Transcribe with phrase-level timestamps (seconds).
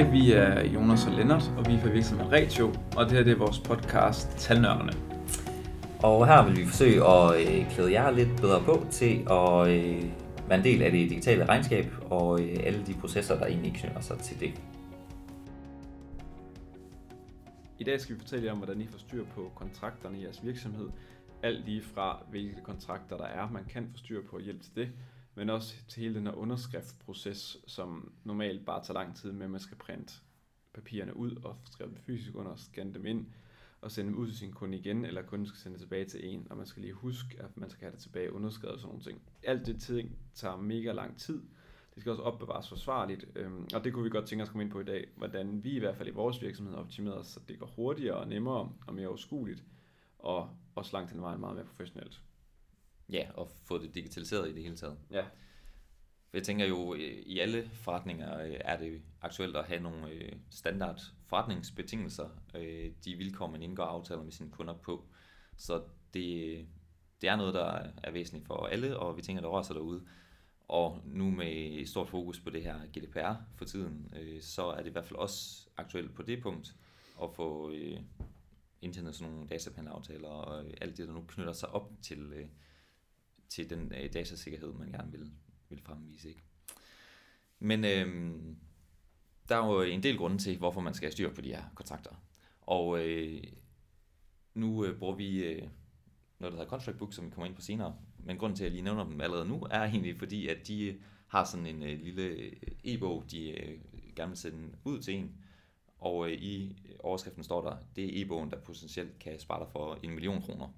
[0.00, 3.22] Hej, vi er Jonas og Lennart, og vi er fra virksomheden Retio, og det her
[3.24, 4.92] det er vores podcast Talnørderne.
[6.02, 10.04] Og her vil vi forsøge at øh, klæde jer lidt bedre på til at øh,
[10.48, 14.00] være en del af det digitale regnskab og øh, alle de processer, der egentlig knytter
[14.00, 14.60] sig til det.
[17.78, 20.44] I dag skal vi fortælle jer om, hvordan I får styr på kontrakterne i jeres
[20.44, 20.88] virksomhed.
[21.42, 24.72] Alt lige fra, hvilke kontrakter der er, man kan få styr på og hjælp til
[24.76, 24.88] det,
[25.34, 29.50] men også til hele den her underskriftproces, som normalt bare tager lang tid med, at
[29.50, 30.14] man skal printe
[30.74, 33.26] papirerne ud og skrive dem fysisk under og scanne dem ind
[33.80, 36.26] og sende dem ud til sin kunde igen, eller kunden skal sende det tilbage til
[36.26, 38.88] en, og man skal lige huske, at man skal have det tilbage underskrevet og sådan
[38.88, 39.22] nogle ting.
[39.42, 41.42] Alt det ting tager mega lang tid.
[41.94, 44.64] Det skal også opbevares forsvarligt, øhm, og det kunne vi godt tænke os at komme
[44.64, 47.58] ind på i dag, hvordan vi i hvert fald i vores virksomhed optimerer, så det
[47.58, 49.64] går hurtigere og nemmere og mere overskueligt,
[50.18, 52.22] og også langt hen vejen meget mere professionelt.
[53.12, 54.98] Ja, og få det digitaliseret i det hele taget.
[55.10, 55.24] Ja.
[56.32, 60.32] Jeg tænker jo, øh, i alle forretninger øh, er det aktuelt at have nogle øh,
[60.50, 62.28] standard forretningsbetingelser,
[63.04, 65.04] de vilkår, man indgår aftaler med sine kunder på.
[65.56, 65.82] Så
[66.14, 66.66] det,
[67.20, 70.06] det er noget, der er væsentligt for alle, og vi tænker, der rører sig derude.
[70.68, 74.92] Og nu med stort fokus på det her GDPR for tiden, så er det i
[74.92, 76.74] hvert fald også aktuelt på det punkt
[77.22, 77.72] at få
[78.82, 82.48] indtændet sådan nogle datapanelaftaler og alt det, der nu knytter sig op til,
[83.50, 85.30] til den øh, datasikkerhed, man gerne vil,
[85.68, 86.28] vil fremvise.
[86.28, 86.42] Ikke?
[87.58, 88.34] Men øh,
[89.48, 91.64] der er jo en del grunde til, hvorfor man skal have styr på de her
[91.74, 92.10] kontrakter.
[92.60, 93.42] Og øh,
[94.54, 95.68] nu øh, bruger vi øh,
[96.38, 97.96] noget, der hedder Contract Book, som vi kommer ind på senere.
[98.18, 100.84] Men grunden til, at jeg lige nævner dem allerede nu, er egentlig fordi, at de
[100.84, 100.94] øh,
[101.26, 102.52] har sådan en øh, lille øh,
[102.84, 103.80] e-bog, de øh,
[104.16, 105.36] gerne vil sende ud til en.
[105.98, 109.98] Og øh, i overskriften står der, det er e-bogen, der potentielt kan spare dig for
[110.02, 110.68] en million kroner.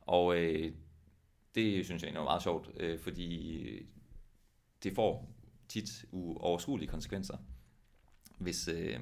[0.00, 0.72] Og øh,
[1.56, 3.86] det synes jeg egentlig er meget sjovt, øh, fordi
[4.82, 5.34] det får
[5.68, 7.36] tit uoverskuelige konsekvenser,
[8.38, 9.00] hvis, øh,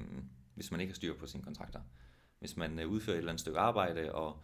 [0.53, 1.81] hvis man ikke har styr på sine kontrakter.
[2.39, 4.43] Hvis man øh, udfører et eller andet stykke arbejde, og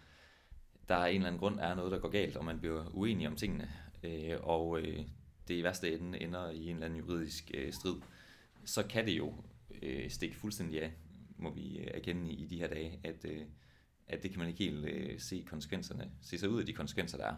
[0.89, 3.27] der er en eller anden grund er noget, der går galt, og man bliver uenig
[3.27, 3.71] om tingene,
[4.03, 5.05] øh, og øh,
[5.47, 7.95] det i værste ende ender i en eller anden juridisk øh, strid,
[8.65, 9.33] så kan det jo
[9.81, 10.93] øh, stikke fuldstændig af,
[11.37, 13.41] må vi øh, erkende i, i de her dage, at, øh,
[14.07, 17.17] at det kan man ikke helt øh, se konsekvenserne, se sig ud af de konsekvenser,
[17.17, 17.35] der er.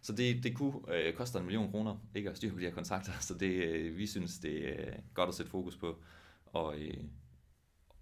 [0.00, 2.74] Så det, det kunne øh, koste en million kroner ikke at styre på de her
[2.74, 5.96] kontrakter, så det, øh, vi synes, det er godt at sætte fokus på
[6.46, 7.04] og, øh,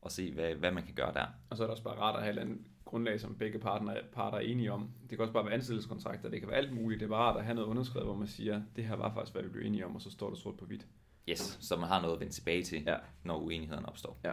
[0.01, 1.27] og se, hvad, hvad man kan gøre der.
[1.51, 3.97] Og så er det også bare rart at have et andet grundlag, som begge partner,
[4.13, 4.91] parter er enige om.
[5.03, 7.01] Det kan også bare være ansættelseskontrakter, det kan være alt muligt.
[7.01, 9.33] Det er bare rart at have noget underskrevet, hvor man siger, det her var faktisk,
[9.35, 10.87] hvad vi blev enige om, og så står det sort på hvidt.
[11.29, 12.97] Yes, så man har noget at vende tilbage til, ja.
[13.25, 14.21] når uenigheden opstår.
[14.25, 14.33] Ja.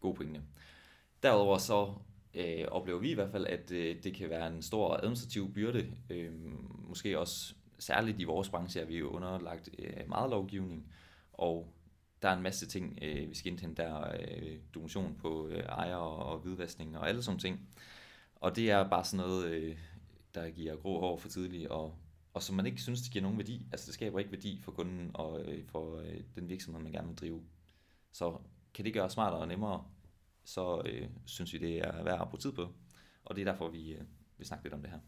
[0.00, 0.42] God pointe.
[1.22, 1.94] Derudover så
[2.34, 5.92] øh, oplever vi i hvert fald, at øh, det kan være en stor administrativ byrde.
[6.10, 6.32] Øh,
[6.88, 10.92] måske også særligt i vores branche er vi jo underlagt øh, meget lovgivning,
[11.32, 11.74] og
[12.22, 15.96] der er en masse ting, øh, vi skal indhente der, øh, donation på øh, ejer
[15.96, 17.60] og hvidvaskning og alle sådan ting.
[18.36, 19.78] Og det er bare sådan noget, øh,
[20.34, 21.94] der giver grå hår for tidligt, og,
[22.34, 23.66] og som man ikke synes, det giver nogen værdi.
[23.72, 27.08] Altså det skaber ikke værdi for kunden og øh, for øh, den virksomhed, man gerne
[27.08, 27.42] vil drive.
[28.12, 28.38] Så
[28.74, 29.84] kan det gøre smartere og nemmere
[30.44, 32.68] så øh, synes vi, det er værd at bruge tid på.
[33.24, 34.00] Og det er derfor, vi øh,
[34.38, 34.98] vil snakke lidt om det her.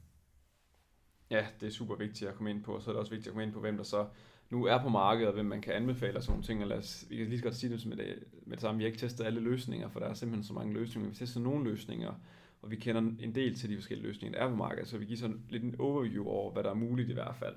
[1.30, 3.28] Ja, det er super vigtigt at komme ind på, og så er det også vigtigt
[3.28, 4.06] at komme ind på, hvem der så
[4.50, 6.62] nu er på markedet, og hvem man kan anbefale og sådan nogle ting.
[6.62, 8.78] Og lad os, vi kan lige så godt sige det med det, med det samme.
[8.78, 11.10] Vi har ikke testet alle løsninger, for der er simpelthen så mange løsninger.
[11.10, 12.14] Vi tester nogle løsninger,
[12.62, 15.04] og vi kender en del til de forskellige løsninger, der er på markedet, så vi
[15.04, 17.56] giver sådan lidt en overview over, hvad der er muligt i hvert fald.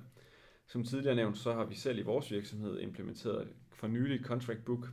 [0.67, 4.87] Som tidligere nævnt, så har vi selv i vores virksomhed implementeret for nylig Contract Book,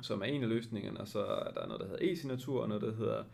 [0.00, 2.82] som er en af løsningerne, og så er der noget, der hedder e-signatur, og noget,
[2.82, 3.24] der hedder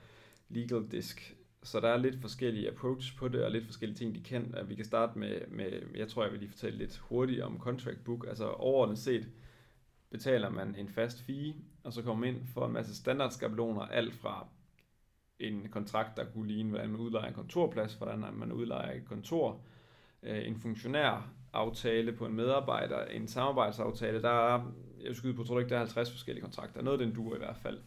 [0.48, 1.36] legal disk.
[1.62, 4.54] Så der er lidt forskellige approach på det, og lidt forskellige ting, de kan.
[4.66, 8.04] Vi kan starte med, med jeg tror, jeg vil lige fortælle lidt hurtigt om contract
[8.04, 8.26] book.
[8.28, 9.28] Altså overordnet set
[10.10, 11.54] betaler man en fast fee,
[11.84, 14.46] og så kommer man ind for en masse standardskabeloner, alt fra
[15.38, 19.60] en kontrakt, der kunne ligne, hvordan man udlejer en kontorplads, hvordan man udlejer et kontor,
[20.22, 24.72] øh, en funktionær aftale på en medarbejder, en samarbejdsaftale, der er
[25.04, 26.82] jeg skyder på, tror du ikke, der er 50 forskellige kontrakter.
[26.82, 27.78] Noget af den duer i hvert fald,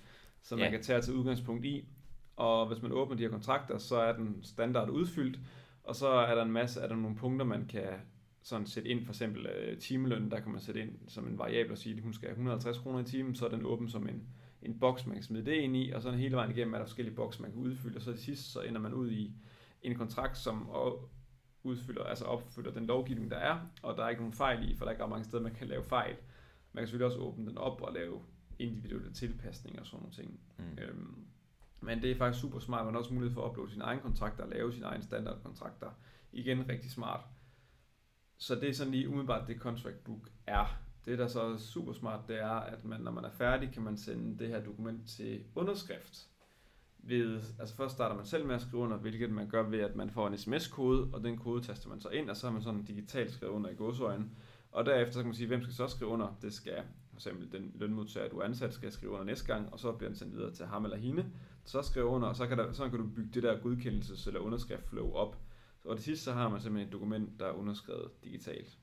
[0.41, 0.65] som ja.
[0.65, 1.85] man kan tage til udgangspunkt i.
[2.35, 5.39] Og hvis man åbner de her kontrakter, så er den standard udfyldt,
[5.83, 7.89] og så er der en masse, er der nogle punkter, man kan
[8.41, 11.71] sådan sætte ind, for eksempel uh, timeløn, der kan man sætte ind som en variabel
[11.71, 14.09] og sige, at hun skal have 150 kroner i timen, så er den åben som
[14.09, 14.23] en,
[14.61, 16.85] en boks, man kan smide det ind i, og så hele vejen igennem er der
[16.85, 19.33] forskellige bokse, man kan udfylde, og så til sidst, så ender man ud i
[19.81, 20.69] en kontrakt, som
[21.63, 24.85] udfylder, altså opfylder den lovgivning, der er, og der er ikke nogen fejl i, for
[24.85, 26.15] der er ikke ret mange steder, man kan lave fejl.
[26.77, 28.21] Man kan selvfølgelig også åbne den op og lave
[28.59, 30.39] individuelle tilpasninger og sådan nogle ting.
[30.57, 30.77] Mm.
[30.83, 31.25] Øhm,
[31.81, 32.85] men det er faktisk super smart.
[32.85, 35.91] Man har også mulighed for at uploade sine egne kontrakter og lave sine egne standardkontrakter.
[36.31, 37.21] Igen rigtig smart.
[38.37, 40.79] Så det er sådan lige umiddelbart det contract book er.
[41.05, 43.81] Det, der så er super smart, det er, at man, når man er færdig, kan
[43.81, 46.27] man sende det her dokument til underskrift.
[46.97, 49.95] Ved, altså først starter man selv med at skrive under, hvilket man gør ved, at
[49.95, 52.61] man får en sms-kode, og den kode taster man så ind, og så har man
[52.61, 54.29] sådan digitalt skrevet under i godsøjne.
[54.71, 56.37] Og derefter så kan man sige, hvem skal så skrive under?
[56.41, 56.83] Det skal
[57.17, 60.09] for eksempel den lønmodtager, du er ansat, skal skrive under næste gang, og så bliver
[60.09, 61.25] den sendt videre til ham eller hende.
[61.63, 64.39] Så skrive under, og så kan, der, så kan du bygge det der godkendelses- eller
[64.39, 65.37] underskriftflow op.
[65.83, 68.77] Og det sidste, så har man simpelthen et dokument, der er underskrevet digitalt.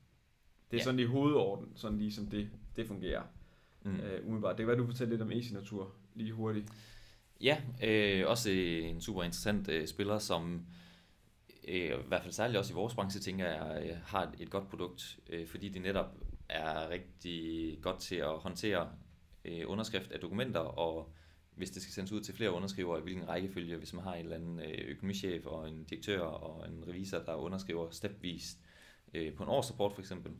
[0.71, 0.83] Det er ja.
[0.83, 3.23] sådan i hovedorden, sådan lige som det, det fungerer.
[3.83, 3.91] Mm.
[3.91, 4.57] Uh, umiddelbart.
[4.57, 6.69] Det kan være, du fortæller lidt om e-signatur lige hurtigt.
[7.41, 10.65] Ja, øh, også en super interessant øh, spiller, som
[11.67, 14.69] øh, i hvert fald særligt også i vores branche, tænker jeg, øh, har et, godt
[14.69, 16.17] produkt, øh, fordi det netop
[16.49, 18.91] er rigtig godt til at håndtere
[19.45, 21.13] øh, underskrift af dokumenter, og
[21.55, 24.23] hvis det skal sendes ud til flere underskrivere, i hvilken rækkefølge, hvis man har en
[24.23, 28.59] eller anden øh, økonomichef og en direktør og en revisor, der underskriver stepvist
[29.13, 30.31] øh, på en årsrapport for eksempel,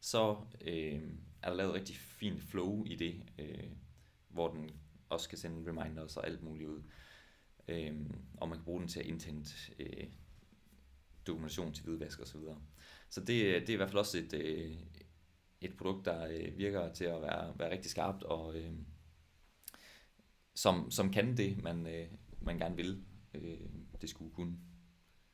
[0.00, 1.02] så øh,
[1.42, 3.70] er der lavet rigtig fint flow i det, øh,
[4.28, 4.70] hvor den
[5.08, 6.82] også kan sende reminders og alt muligt ud.
[7.68, 7.94] Øh,
[8.36, 9.44] og man kan bruge den til at indtænde
[9.78, 10.06] øh,
[11.26, 12.26] dokumentation til hvidvask osv.
[12.26, 12.56] Så, videre.
[13.10, 14.72] så det, det er i hvert fald også et, øh,
[15.60, 18.72] et produkt, der øh, virker til at være, være rigtig skarpt, og øh,
[20.54, 22.06] som, som kan det, man, øh,
[22.40, 23.04] man gerne vil,
[23.34, 23.58] øh,
[24.00, 24.56] det skulle kunne.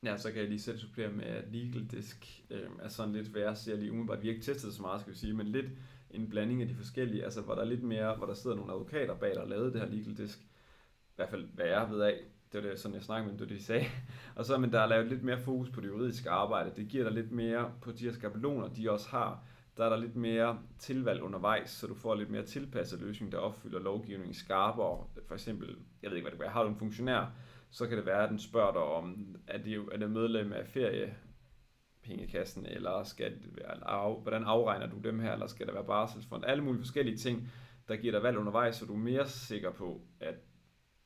[0.02, 3.34] Ja, så kan jeg lige sætte supplere med, at Legal Disk øh, er sådan lidt
[3.34, 5.46] værre, så jeg lige umiddelbart, vi har ikke testet så meget, skal vi sige, men
[5.46, 5.66] lidt
[6.10, 8.72] en blanding af de forskellige, altså hvor der er lidt mere, hvor der sidder nogle
[8.72, 12.20] advokater bag, der lavede det her Legal Disk, i hvert fald hvad jeg ved af,
[12.52, 13.85] det var det, sådan jeg snakkede med det, de sagde.
[14.37, 16.73] Og så men der er lavet lidt mere fokus på det juridiske arbejde.
[16.76, 19.44] Det giver dig lidt mere på de her skabeloner, de også har
[19.81, 23.38] der er der lidt mere tilvalg undervejs, så du får lidt mere tilpasset løsning, der
[23.38, 25.06] opfylder lovgivningen skarpere.
[25.26, 27.32] For eksempel, jeg ved ikke, hvad det er, har du en funktionær,
[27.70, 30.67] så kan det være, at den spørger dig om, er det, er det medlem af
[30.67, 35.85] feriepengekassen, eller skal det være, af, hvordan afregner du dem her, eller skal der være
[35.85, 37.50] barselsfond, alle mulige forskellige ting,
[37.88, 40.35] der giver dig valg undervejs, så du er mere sikker på, at,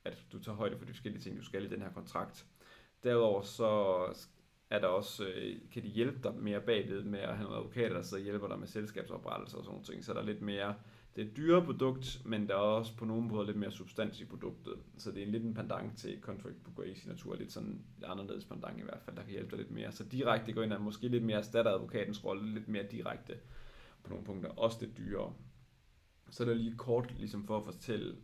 [0.05, 2.47] at du tager højde for de forskellige ting, du skal i den her kontrakt.
[3.05, 3.69] Derudover så
[4.71, 7.95] er der også, øh, kan de hjælpe dig mere bagved med at have nogle advokater,
[7.95, 10.05] der så hjælper dig med selskabsoprettelse og sådan noget.
[10.05, 10.75] Så der er lidt mere,
[11.17, 14.21] det er et dyre produkt, men der er også på nogle måder lidt mere substans
[14.21, 14.75] i produktet.
[14.99, 17.85] Så det er en lidt en pendant til Contract Book og Signatur, lidt sådan en
[18.07, 19.93] anderledes pendant i hvert fald, der kan hjælpe dig lidt mere.
[19.93, 23.35] Så direkte går ind og måske lidt mere erstatter advokatens rolle, lidt mere direkte
[24.03, 25.35] på nogle punkter, også det dyrere.
[26.31, 28.17] Så er der lige kort ligesom for at fortælle,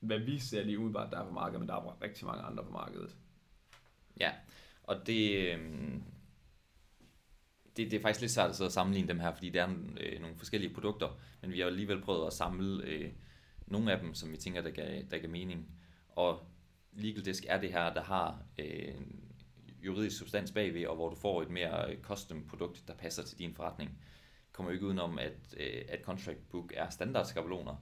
[0.00, 2.64] hvad vi ser lige umiddelbart, der er på markedet, men der er rigtig mange andre
[2.64, 3.16] på markedet.
[4.20, 4.32] Ja,
[4.82, 5.60] og det, øh,
[7.76, 9.68] det, det er faktisk lidt svært at sammenligne dem her, fordi det er
[10.00, 13.12] øh, nogle forskellige produkter, men vi har alligevel prøvet at samle øh,
[13.66, 15.68] nogle af dem, som vi tænker, der gav, der gav mening.
[16.08, 16.46] Og
[16.92, 18.94] Legal Desk er det her, der har øh,
[19.82, 23.38] juridisk substans bagved, og hvor du får et mere øh, custom produkt, der passer til
[23.38, 23.98] din forretning.
[24.52, 27.76] Kommer jo ikke udenom, at, øh, at Contract Book er standardskabeloner,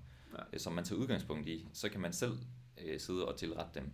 [0.52, 0.58] ja.
[0.58, 1.68] som man tager udgangspunkt i.
[1.72, 2.38] Så kan man selv
[2.84, 3.92] øh, sidde og tilrette dem.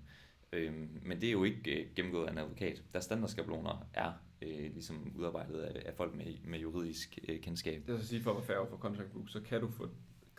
[0.53, 2.83] Øh, men det er jo ikke øh, gennemgået af en advokat.
[2.95, 7.83] Der standardskabeloner er øh, ligesom udarbejdet af, af folk med, med juridisk øh, kendskab.
[7.87, 9.89] Det så sige for at være færre for Contract Book, så kan du få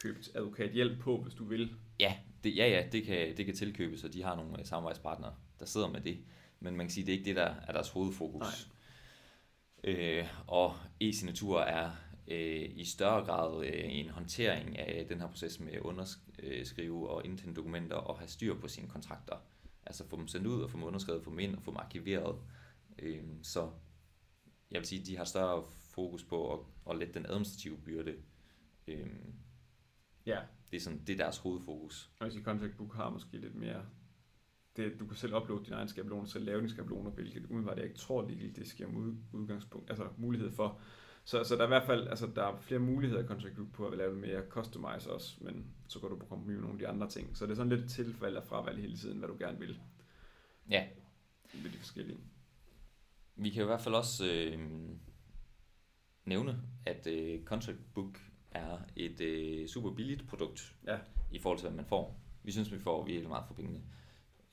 [0.03, 1.75] købt advokathjælp på, hvis du vil.
[1.99, 5.35] Ja, det, ja, ja det, kan, det kan tilkøbes, og de har nogle øh, samarbejdspartnere,
[5.59, 6.17] der sidder med det.
[6.59, 8.71] Men man kan sige, det er ikke det, der er deres hovedfokus.
[9.83, 9.93] Nej.
[9.93, 11.91] Øh, og e-signatur er
[12.31, 17.25] øh, i større grad øh, en håndtering af den her proces med at underskrive og
[17.25, 19.35] indtænde dokumenter og have styr på sine kontrakter.
[19.85, 21.77] Altså få dem sendt ud og få dem underskrevet, få dem ind og få dem
[21.77, 22.35] arkiveret.
[22.99, 23.71] Øh, så
[24.71, 28.15] jeg vil sige, de har større fokus på at, at lette den administrative byrde.
[28.87, 29.07] Øh,
[30.25, 30.39] ja.
[30.71, 32.11] Det er, sådan, det er deres hovedfokus.
[32.19, 33.85] Og hvis i Contact Book har måske lidt mere
[34.75, 37.85] det, du kan selv uploade din egen skabelon, selv lave dine skabeloner, hvilket umiddelbart jeg
[37.85, 38.21] ikke tror,
[38.55, 40.81] det sker ud, udgangspunkt, altså mulighed for.
[41.23, 43.87] Så, så der er i hvert fald altså, der er flere muligheder i Group på
[43.87, 46.87] at lave mere customize også, men så går du på kompromis med nogle af de
[46.87, 47.37] andre ting.
[47.37, 49.79] Så det er sådan lidt tilfælde af fravalg hele tiden, hvad du gerne vil.
[50.69, 50.87] Ja.
[51.53, 52.19] Med de forskellige.
[53.35, 54.59] Vi kan i hvert fald også øh,
[56.25, 58.19] nævne, at øh, Contract Book
[58.51, 60.97] er et øh, super billigt produkt ja.
[61.31, 62.19] i forhold til, hvad man får.
[62.43, 63.81] Vi synes, vi får virkelig meget for pengene.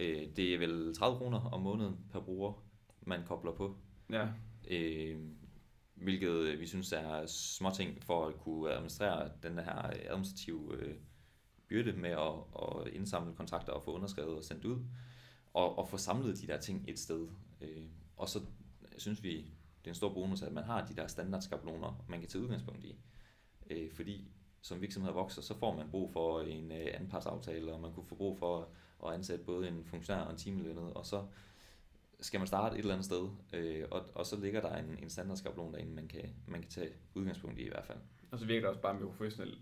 [0.00, 2.64] Øh, det er vel 30 kroner om måneden per bruger,
[3.00, 3.76] man kobler på.
[4.10, 4.28] Ja.
[4.70, 5.18] Øh,
[6.00, 10.94] hvilket øh, vi synes er småting for at kunne administrere den her øh, administrative øh,
[11.68, 14.84] byrde med at, at indsamle kontrakter og få underskrevet og sendt ud,
[15.54, 17.28] og, og få samlet de der ting et sted.
[17.60, 17.84] Øh,
[18.16, 18.40] og så
[18.98, 19.36] synes vi,
[19.78, 22.84] det er en stor bonus, at man har de der standardskabeloner, man kan tage udgangspunkt
[22.84, 22.98] i.
[23.70, 24.28] Øh, fordi
[24.62, 28.14] som virksomhed vokser, så får man brug for en øh, anpartsaftale, og man kunne få
[28.14, 28.68] brug for
[29.06, 31.26] at ansætte både en funktionær og en timelønnet, og så
[32.20, 35.10] skal man starte et eller andet sted, øh, og, og så ligger der en, en
[35.10, 37.98] standardskabelon derinde, man kan, man kan tage udgangspunkt i i hvert fald.
[38.30, 39.58] Og så virker det også bare mere professionelt.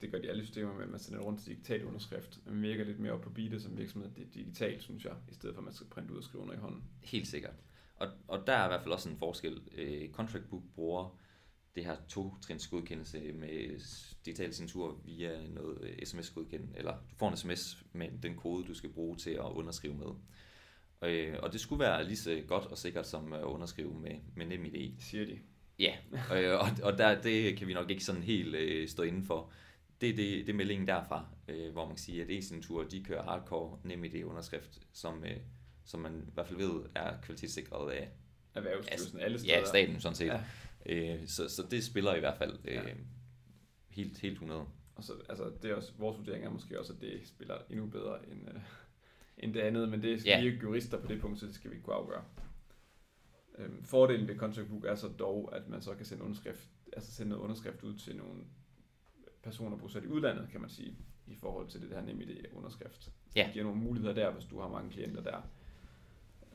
[0.00, 2.38] Det gør de alle systemer med, at man sender rundt til digital underskrift.
[2.46, 5.34] Man virker lidt mere op på beatet som virksomhed det er digitalt, synes jeg, i
[5.34, 6.84] stedet for at man skal printe ud og skrive under i hånden.
[7.02, 7.54] Helt sikkert.
[7.96, 9.60] Og, og der er i hvert fald også en forskel.
[9.76, 11.18] Øh, Contract Book bruger
[11.74, 13.80] det her to-trins godkendelse med
[14.24, 18.74] digital signatur via noget øh, sms-godkendelse, eller du får en sms med den kode, du
[18.74, 20.14] skal bruge til at underskrive med.
[21.02, 24.46] Øh, og det skulle være lige så godt og sikkert som at underskrive med, med
[24.46, 24.92] NemID.
[24.98, 25.38] Siger de.
[25.78, 25.96] Ja,
[26.36, 29.52] øh, og, og der, det kan vi nok ikke sådan helt øh, stå inden for.
[30.00, 33.04] Det er det, det er meldingen derfra, øh, hvor man kan sige, at e-signatur, de
[33.04, 35.36] kører hardcore NemID underskrift, som, øh,
[35.84, 38.08] som man i hvert fald ved er kvalitetssikret af
[38.54, 39.58] Erhvervsstyrelsen alle steder.
[39.58, 40.26] Ja, staten sådan set.
[40.26, 40.40] Ja.
[40.86, 42.82] Øh, så, så det spiller i hvert fald øh, ja.
[43.88, 44.64] helt, helt 100.
[44.94, 47.86] Og så, altså, det er også, vores vurdering er måske også, at det spiller endnu
[47.86, 48.60] bedre end, øh,
[49.40, 50.40] end det andet, men det er ja.
[50.40, 52.24] vi ikke jurister på det punkt, så det skal vi ikke kunne afgøre.
[53.58, 57.12] Øhm, fordelen ved Contract Book er så dog, at man så kan sende, underskrift, altså
[57.12, 58.44] sende noget underskrift ud til nogle
[59.42, 63.12] personer bosat i udlandet, kan man sige, i forhold til det her NemID underskrift.
[63.36, 63.44] Ja.
[63.44, 65.42] Det giver nogle muligheder der, hvis du har mange klienter der.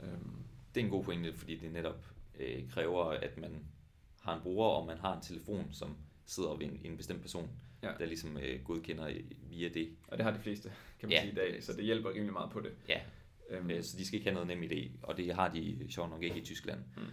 [0.04, 0.44] Øhm.
[0.76, 2.06] Det er en god pointe, fordi det netop
[2.40, 3.66] øh, kræver, at man
[4.22, 7.50] har en bruger, og man har en telefon, som sidder ved en, en bestemt person,
[7.84, 7.92] ja.
[8.00, 9.12] der ligesom øh, godkender
[9.50, 9.90] via det.
[10.08, 11.22] Og det har de fleste, kan man ja.
[11.22, 12.72] sige i dag, så det hjælper rimelig meget på det.
[12.90, 13.00] Ja,
[13.50, 13.72] øhm.
[13.72, 16.24] Øh, så de skal ikke have noget nem idé, og det har de sjovt nok
[16.24, 16.80] ikke i Tyskland.
[16.96, 17.06] Hmm.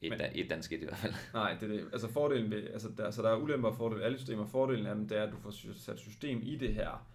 [0.00, 1.14] Et, Men, et dansk et i hvert fald.
[1.34, 1.88] Nej, det er det.
[1.92, 4.46] Altså fordelen ved, altså der, så der er ulemper og fordele alle systemer.
[4.46, 7.06] Fordelen af dem, det er, at du får sat system i det her,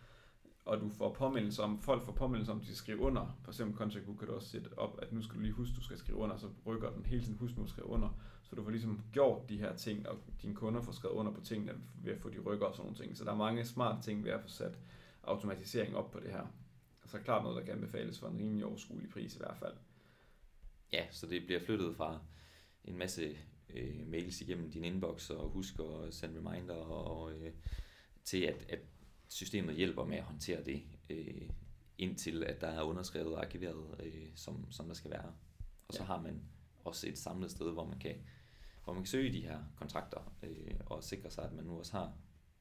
[0.66, 3.38] og du får påmindelse om, folk får påmindelse om, at de skal skrive under.
[3.42, 5.72] For eksempel Contract Book kan du også sætte op, at nu skal du lige huske,
[5.72, 8.10] at du skal skrive under, så rykker den hele tiden, husk nu at skrive under.
[8.44, 11.42] Så du får ligesom gjort de her ting, og dine kunder får skrevet under på
[11.42, 13.18] tingene ved at få de rykker og sådan nogle ting.
[13.18, 14.80] Så der er mange smarte ting ved at få sat
[15.24, 16.48] automatisering op på det her.
[17.06, 19.74] Så er klart noget, der kan anbefales for en rimelig overskuelig pris i hvert fald.
[20.94, 22.20] Ja, så det bliver flyttet fra
[22.86, 23.38] en masse
[23.70, 27.52] øh, mails igennem din inbox og husk at sende reminder og øh,
[28.24, 28.80] til at, at
[29.34, 31.50] systemet hjælper med at håndtere det, øh,
[31.98, 35.34] indtil at der er underskrevet og arkiveret, øh, som, som der skal være.
[35.88, 36.06] Og så ja.
[36.06, 36.42] har man
[36.86, 38.16] også et samlet sted, hvor man kan,
[38.84, 41.92] hvor man kan søge de her kontrakter øh, og sikre sig, at man nu også
[41.92, 42.14] har,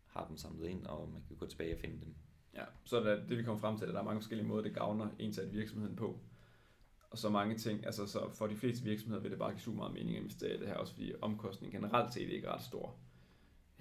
[0.07, 2.15] har dem samlet ind, og man kan gå tilbage og finde dem.
[2.55, 4.63] Ja, så er det, det vi kommer frem til, at der er mange forskellige måder,
[4.63, 6.21] det gavner ensat virksomheden på.
[7.11, 9.79] Og så mange ting, altså så for de fleste virksomheder vil det bare give super
[9.79, 12.63] meget mening at investere i det her, også fordi omkostningen generelt set ikke er ret
[12.63, 12.97] stor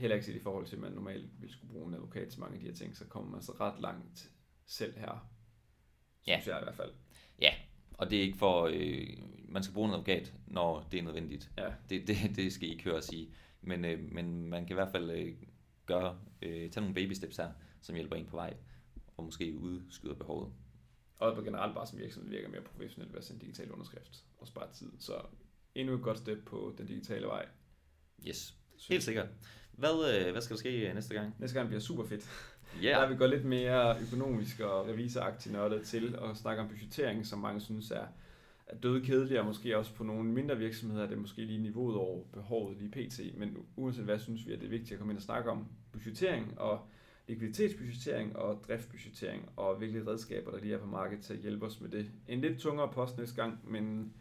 [0.01, 2.39] heller ikke set i forhold til, at man normalt ville skulle bruge en advokat til
[2.39, 4.31] mange af de her ting, så kommer man så ret langt
[4.65, 5.31] selv her.
[6.27, 6.39] Ja.
[6.39, 6.91] Synes jeg i hvert fald.
[7.41, 7.53] Ja,
[7.93, 9.07] og det er ikke for, øh,
[9.49, 11.51] man skal bruge en advokat, når det er nødvendigt.
[11.57, 11.73] Ja.
[11.89, 13.33] Det, det, det skal I ikke høre at sige.
[13.61, 15.35] Men, øh, men man kan i hvert fald øh,
[15.85, 18.57] gøre, øh, tage nogle baby steps her, som hjælper en på vej,
[19.17, 20.53] og måske udskyder behovet.
[21.17, 24.47] Og på generelt bare som virksomhed virker mere professionelt ved at sende digital underskrift og
[24.47, 24.91] spare tid.
[24.99, 25.21] Så
[25.75, 27.47] endnu et godt step på den digitale vej.
[28.27, 28.57] Yes,
[28.89, 29.27] helt sikkert.
[29.77, 31.35] Hvad, øh, hvad skal der ske øh, næste gang?
[31.39, 32.29] Næste gang bliver super fedt.
[32.83, 32.95] Yeah.
[32.95, 37.25] Der er vi går lidt mere økonomisk og revisoragtigt nørdet til og snakke om budgettering,
[37.25, 38.05] som mange synes er,
[38.67, 41.95] er døde kedelige, og måske også på nogle mindre virksomheder er det måske lige niveauet
[41.95, 43.39] over behovet lige pt.
[43.39, 45.67] Men uanset hvad, synes vi, at det er vigtigt at komme ind og snakke om
[45.91, 46.79] budgettering og
[47.27, 51.81] likviditetsbudgettering og driftbudgettering og hvilke redskaber, der lige er på markedet til at hjælpe os
[51.81, 52.11] med det.
[52.27, 54.13] En lidt tungere post næste gang, men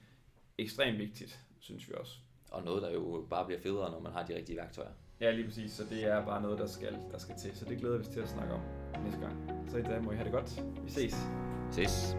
[0.58, 2.18] ekstremt vigtigt, synes vi også.
[2.50, 4.90] Og noget, der jo bare bliver federe, når man har de rigtige værktøjer.
[5.20, 5.72] Ja, lige præcis.
[5.72, 7.50] Så det er bare noget, der skal, der skal til.
[7.54, 8.60] Så det glæder vi os til at snakke om
[9.04, 9.36] næste gang.
[9.70, 10.62] Så i dag må I have det godt.
[10.84, 11.16] Vi ses.
[11.72, 12.16] Ses.